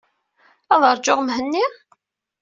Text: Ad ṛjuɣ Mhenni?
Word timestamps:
Ad 0.73 0.83
ṛjuɣ 0.97 1.19
Mhenni? 1.21 1.65